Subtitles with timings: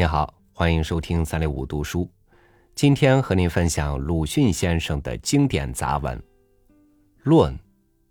[0.00, 2.10] 你好，欢迎收听三六五读书。
[2.74, 6.18] 今天和您分享鲁迅先生的经典杂文
[7.22, 7.54] 《论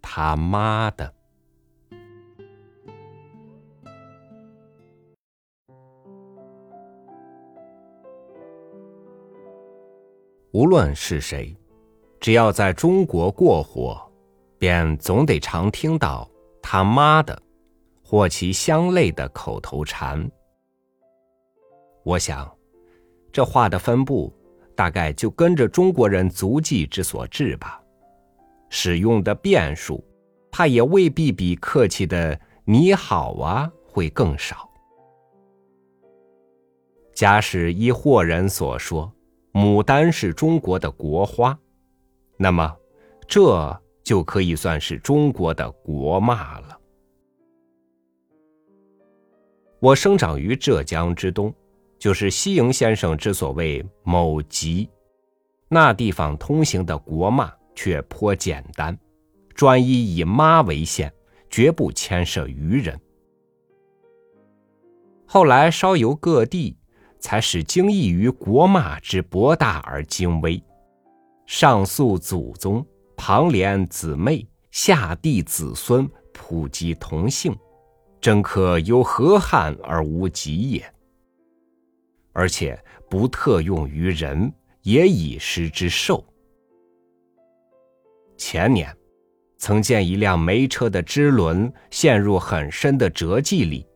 [0.00, 1.12] 他妈的》。
[10.52, 11.52] 无论是谁，
[12.20, 14.00] 只要在中国过活，
[14.56, 16.30] 便总得常听到
[16.62, 17.42] “他妈的”
[18.06, 20.30] 或其相类的口头禅。
[22.04, 22.50] 我想，
[23.30, 24.32] 这话的分布
[24.74, 27.80] 大概就跟着中国人足迹之所致吧。
[28.68, 30.04] 使用的变数，
[30.50, 34.68] 怕也未必比客气的“你好啊”会更少。
[37.14, 39.12] 假使依霍人所说。
[39.52, 41.58] 牡丹是中国的国花，
[42.38, 42.74] 那么
[43.28, 46.80] 这就可以算是中国的国骂了。
[49.78, 51.54] 我生长于浙江之东，
[52.02, 54.90] 就是西营先生之所谓某集，
[55.68, 58.98] 那地方通行的国骂却颇简单，
[59.54, 61.12] 专一以妈为限，
[61.48, 63.00] 绝不牵涉渔人。
[65.26, 66.76] 后来稍游各地。
[67.20, 70.60] 才使惊异于国骂之博大而精微，
[71.46, 72.84] 上溯祖宗，
[73.16, 77.56] 旁连姊妹，下弟子孙，普及同姓，
[78.20, 80.94] 真可由河汉而无极也。
[82.32, 84.52] 而且不特用于人，
[84.82, 86.24] 也以食之寿。
[88.36, 88.96] 前年，
[89.58, 93.86] 曾见一辆煤车的支轮陷入很深的折迹里，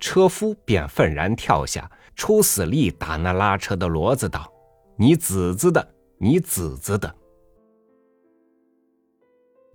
[0.00, 1.90] 车夫便愤然跳下。
[2.16, 4.48] 出死力打那拉车的骡子，道
[4.96, 7.12] ：“你子子的，你子子的。”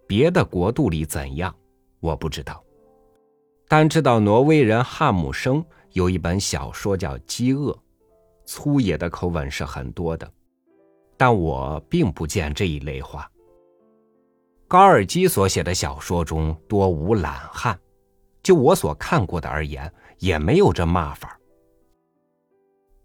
[0.07, 1.53] 别的国度里怎样，
[1.99, 2.63] 我不知道，
[3.67, 7.73] 但知道挪威人汉姆生有一本小说叫《饥饿》，
[8.49, 10.27] 粗野的口吻是很多的，
[11.15, 13.29] 但我并不见这一类话。
[14.67, 17.79] 高尔基所写的小说中多无懒汉，
[18.41, 21.39] 就我所看过的而言，也没有这骂法。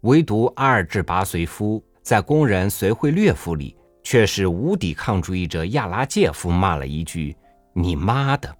[0.01, 7.37] 唯独阿尔治巴随夫在《工人随会略夫》里，却是无抵抗主义者亚拉介夫骂了一句
[7.71, 8.51] “你妈的”，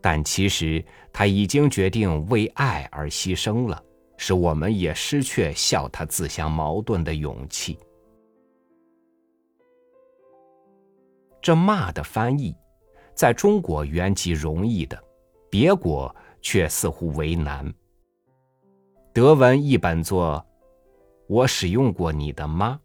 [0.00, 3.84] 但其实他已经决定为爱而牺牲了，
[4.22, 7.78] 使我们也失去笑他自相矛盾的勇气。
[11.40, 12.54] 这骂的翻译，
[13.14, 15.02] 在中国原极容易的，
[15.48, 17.72] 别国却似乎为难。
[19.14, 20.44] 德文译本作。
[21.26, 22.78] 我使用过你的妈，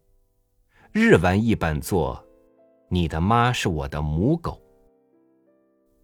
[0.94, 2.24] 日文译本作，
[2.88, 4.62] 你的妈是我的母狗。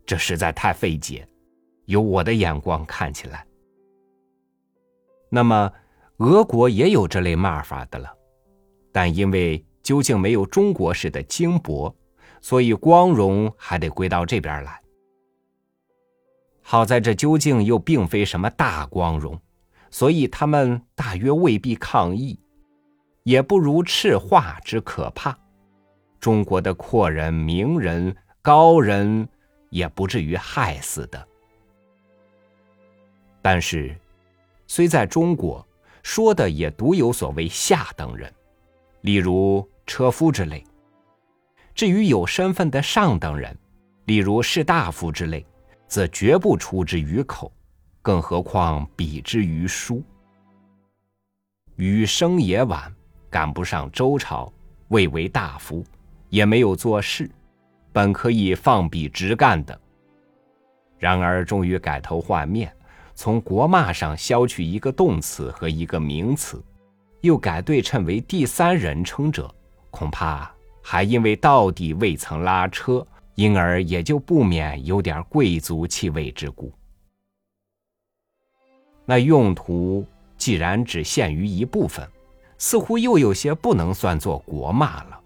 [0.05, 1.25] 这实在太费解，
[1.85, 3.47] 由我的眼光看起来。
[5.33, 5.71] 那么，
[6.17, 8.13] 俄国也有这类骂法的了，
[8.91, 11.95] 但因为究竟没有中国式的精博，
[12.41, 14.79] 所以光荣还得归到这边来。
[16.61, 19.39] 好在这究竟又并非什么大光荣。
[19.93, 22.39] 所以他们大约未必抗议，
[23.23, 25.37] 也不如赤化之可怕。
[26.17, 29.27] 中国的阔人、名人、高人，
[29.69, 31.27] 也不至于害死的。
[33.41, 33.93] 但是，
[34.73, 35.67] 虽在中国
[36.01, 38.33] 说的也独有所谓下等人，
[39.01, 40.63] 例如车夫之类；
[41.75, 43.53] 至于有身份的上等人，
[44.05, 45.45] 例如士大夫之类，
[45.87, 47.51] 则绝不出之于口。
[48.01, 50.01] 更何况比之于书，
[51.75, 52.89] 余生也晚，
[53.29, 54.49] 赶不上周朝，
[54.87, 55.83] 未为大夫，
[56.29, 57.29] 也没有做事，
[57.91, 59.77] 本可以放笔直干的。
[60.97, 62.73] 然而终于改头换面，
[63.21, 66.59] 从国骂上削去一个动词和一个名词，
[67.19, 69.47] 又改对称为第三人称者，
[69.91, 70.51] 恐怕
[70.81, 73.05] 还因为到底未曾拉车，
[73.35, 76.73] 因而也就不免有点贵族气味之故。
[79.05, 80.03] 那用途
[80.35, 82.09] 既然只限于一部分，
[82.57, 85.21] 似乎又有些不能算作国骂了。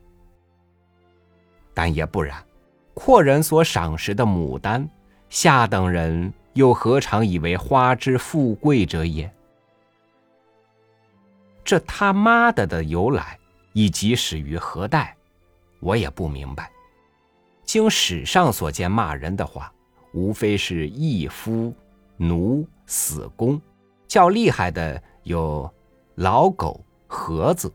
[1.73, 2.45] 但也不然，
[2.93, 4.85] 阔人所赏识的牡丹，
[5.29, 9.29] 下等人又何尝以为花之富贵者也？
[11.65, 13.37] 这他妈的的由来，
[13.73, 15.17] 以及始于何代，
[15.81, 16.71] 我也不明白。
[17.65, 19.69] 经史上所见骂人的话，
[20.13, 21.73] 无非是义夫、
[22.15, 23.61] 奴、死公。
[24.07, 25.69] 较厉害的有
[26.13, 27.73] 老狗、盒子，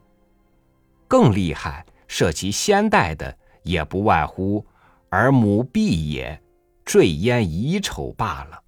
[1.07, 4.65] 更厉害涉及先代的也不外乎
[5.11, 6.41] 儿母婢也，
[6.83, 8.63] 坠烟遗丑罢了，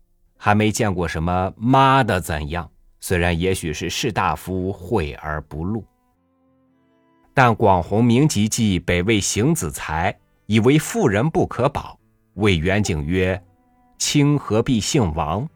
[0.44, 2.69] 还没见过什么妈的怎样，
[2.99, 5.85] 虽然也许是士大夫讳而不露，
[7.33, 11.97] 但广弘明即记北魏邢子才以为妇人不可保，
[12.35, 13.41] 谓元景曰
[13.99, 15.49] ：“卿何必姓王？”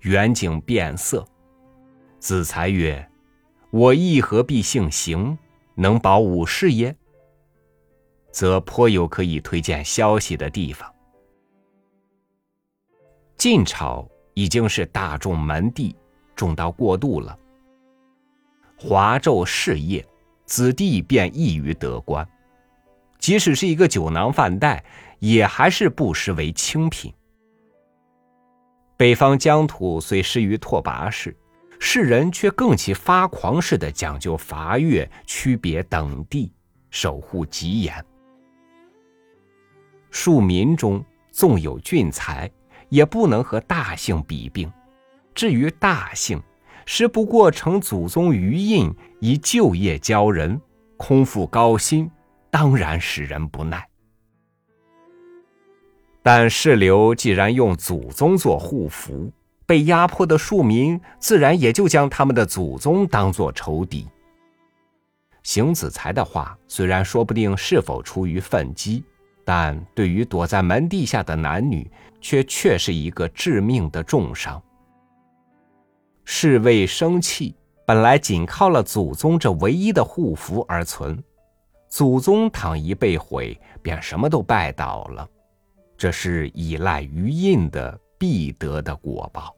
[0.00, 1.26] 元景变色。
[2.18, 3.10] 子才曰
[3.72, 5.38] ：“我亦何必姓邢？
[5.74, 6.94] 能保武士耶？”
[8.30, 10.92] 则颇有可以推荐消息的地方。
[13.38, 14.04] 晋朝
[14.34, 15.94] 已经是大众门第，
[16.34, 17.38] 重到过度了。
[18.76, 20.04] 华胄事业，
[20.44, 22.28] 子弟便易于得官。
[23.20, 24.84] 即使是一个酒囊饭袋，
[25.20, 27.14] 也还是不失为清品。
[28.96, 31.36] 北方疆土虽失于拓跋氏，
[31.78, 36.52] 世人却更其发狂似的讲究伐越、区别等地，
[36.90, 38.04] 守护极严。
[40.10, 42.50] 庶民中纵有俊才，
[42.88, 44.70] 也不能和大姓比并。
[45.34, 46.42] 至于大姓，
[46.84, 50.60] 实不过承祖宗余荫，以旧业教人，
[50.96, 52.10] 空负高薪，
[52.50, 53.86] 当然使人不耐。
[56.22, 59.32] 但世流既然用祖宗做护符，
[59.64, 64.06] 被压迫的庶民自然也就将他们的祖宗当作仇敌。
[65.42, 69.04] 邢子才的话，虽然说不定是否出于愤激。
[69.48, 71.90] 但对于躲在门地下的男女，
[72.20, 74.62] 却却是一个致命的重伤。
[76.26, 77.56] 侍卫生气，
[77.86, 81.24] 本来仅靠了祖宗这唯一的护符而存，
[81.88, 85.26] 祖宗倘一被毁，便什么都拜倒了。
[85.96, 89.56] 这是依赖余印的必得的果报。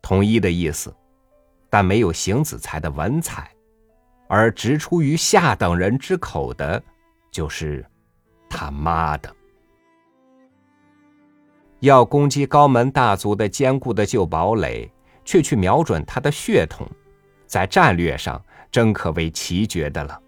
[0.00, 0.90] 统一的意思，
[1.68, 3.53] 但没有邢子才的文采。
[4.26, 6.82] 而直出于下等人之口的，
[7.30, 7.84] 就是
[8.48, 9.34] 他妈的！
[11.80, 14.90] 要攻击高门大族的坚固的旧堡垒，
[15.24, 16.88] 却去瞄准他的血统，
[17.46, 20.18] 在战略上真可谓奇绝的了。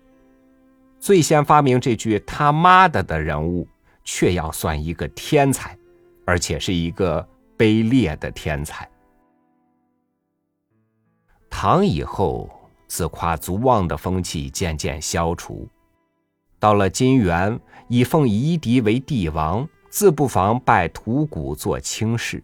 [1.00, 3.66] 最先发明这句“他妈的”的人物，
[4.04, 5.76] 却要算一个天才，
[6.26, 7.26] 而且是一个
[7.56, 8.88] 卑劣的天才。
[11.48, 12.50] 唐以后。
[12.86, 15.68] 自夸足望的风气渐渐消除，
[16.58, 22.42] 到了金元，以奉夷狄为帝王，自不妨拜吐谷做卿士。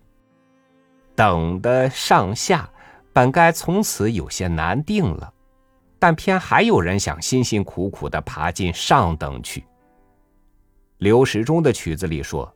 [1.15, 2.69] 等的上下
[3.13, 5.33] 本该从此有些难定了，
[5.99, 9.65] 但偏还有人想辛辛苦苦的爬进上等去。
[10.99, 12.55] 刘时中的曲子里说：“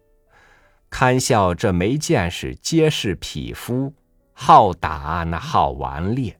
[0.89, 3.93] 堪笑这没见识，皆是匹夫，
[4.33, 6.37] 好打那好顽劣。”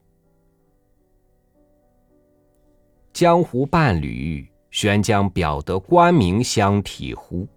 [3.19, 7.47] 江湖伴侣，宣将表得官名相体乎？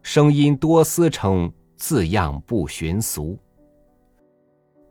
[0.00, 3.38] 声音多思称，字样不寻俗。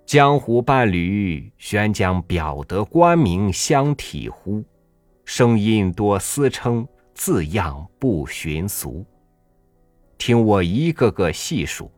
[0.05, 4.63] 江湖伴侣，宣将表得官名相体乎？
[5.25, 9.03] 声音多思称，字样不寻俗。
[10.19, 11.89] 听我一个个细数：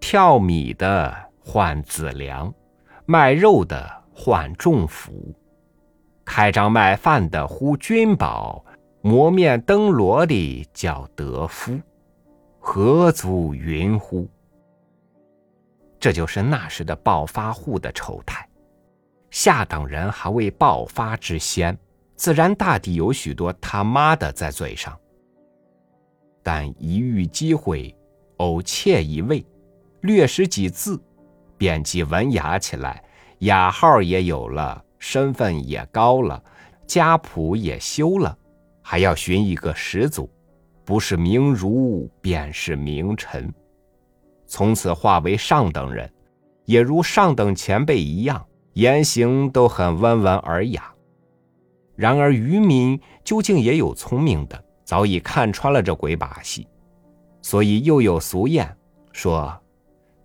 [0.00, 2.52] 跳米的换子粮，
[3.06, 5.32] 卖肉的换重府。
[6.28, 8.62] 开张卖饭的呼君宝，
[9.00, 11.80] 磨面灯萝的叫德夫，
[12.60, 14.28] 何足云乎？
[15.98, 18.46] 这就是那时的暴发户的丑态。
[19.30, 21.76] 下等人还未爆发之先，
[22.14, 24.94] 自然大抵有许多他妈的在嘴上。
[26.42, 27.96] 但一遇机会，
[28.36, 29.44] 偶窃一位，
[30.02, 31.00] 略识几字，
[31.56, 33.02] 便即文雅起来，
[33.38, 34.84] 雅号也有了。
[34.98, 36.42] 身份也高了，
[36.86, 38.36] 家谱也修了，
[38.82, 40.30] 还要寻一个始祖，
[40.84, 43.52] 不是名儒便是名臣，
[44.46, 46.10] 从此化为上等人，
[46.64, 50.92] 也如上等前辈一样，言行都很温文尔雅。
[51.94, 56.66] 然而渔民究竟也有聪明的，早已看穿了这鬼把戏，
[57.42, 58.68] 所以又有俗谚
[59.12, 59.60] 说：“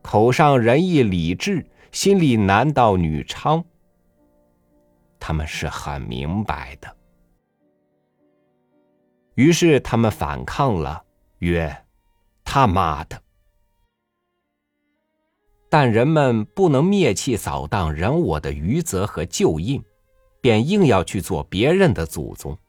[0.01, 3.63] 口上仁义礼智，心里难道女娼。”
[5.25, 6.98] 他们是很明白的，
[9.36, 11.01] 于是他们反抗了，
[11.39, 11.86] 曰
[12.44, 13.24] ：“他妈的！”
[15.72, 19.82] 但人们不能灭弃扫荡人我的余泽和旧印，
[20.42, 22.60] 便硬要去做别人的祖宗。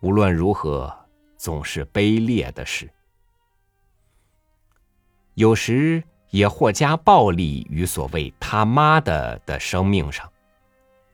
[0.00, 0.92] 无论如何，
[1.36, 2.90] 总是卑劣的事。
[5.34, 10.28] 有时也或加暴力于所谓“他妈的”的生命上。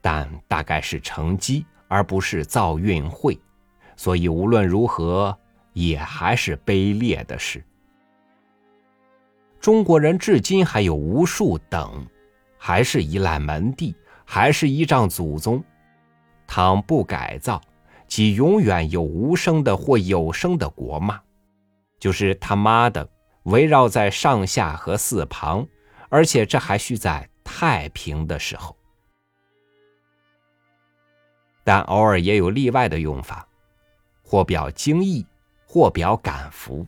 [0.01, 3.39] 但大概是乘机，而不是造运会，
[3.95, 5.37] 所以无论如何，
[5.73, 7.63] 也还是卑劣的事。
[9.59, 12.03] 中国人至今还有无数等，
[12.57, 15.63] 还是依赖门第，还是依仗祖宗。
[16.47, 17.61] 倘不改造，
[18.07, 21.21] 即永远有无声的或有声的国骂，
[21.99, 23.07] 就是他妈的
[23.43, 25.65] 围绕在上下和四旁，
[26.09, 28.75] 而且这还需在太平的时候。
[31.63, 33.47] 但偶尔也有例外的用法，
[34.23, 35.25] 或表惊异，
[35.65, 36.85] 或表感服。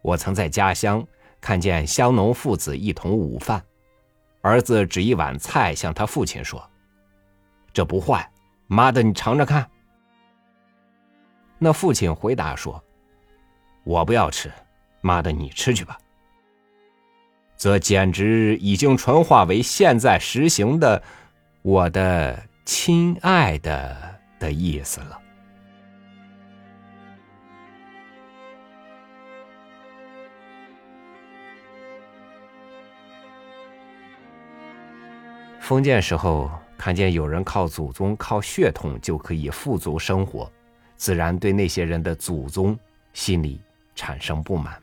[0.00, 1.06] 我曾在家乡。
[1.44, 3.60] 看见乡农父子一同午饭，
[4.42, 6.70] 儿子指一碗菜向他父亲说
[7.74, 8.30] ：“这不坏，
[8.68, 9.68] 妈的，你尝尝看。”
[11.58, 12.80] 那父亲回答说
[13.82, 14.52] ：“我不要吃，
[15.00, 15.98] 妈的，你吃去吧。”
[17.58, 21.02] 则简直已经纯化为现在实行的
[21.62, 25.18] “我的亲爱的”的意思了。
[35.60, 40.50] 封建时候，看见有人靠祖宗、靠血统就可以富足生活，
[40.96, 42.78] 自然对那些人的祖宗
[43.12, 43.60] 心里
[43.94, 44.82] 产生不满，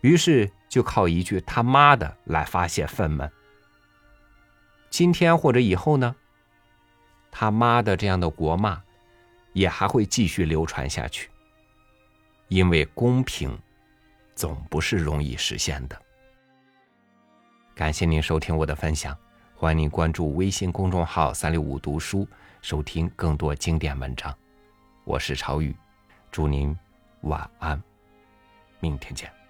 [0.00, 3.28] 于是就靠一句“他妈的”来发泄愤懑。
[4.90, 6.14] 今天或者以后呢
[7.36, 8.80] ，“他妈的”这样的国骂
[9.52, 11.28] 也还会继续流传下去，
[12.46, 13.58] 因为公平
[14.36, 16.00] 总不是容易实现的。
[17.74, 19.16] 感谢您收听我的分享。
[19.56, 22.26] 欢迎您关注微信公众号“三六五读书”，
[22.62, 24.32] 收听更多经典文章。
[25.04, 25.74] 我是朝雨，
[26.30, 26.76] 祝您
[27.22, 27.82] 晚安，
[28.78, 29.43] 明天见。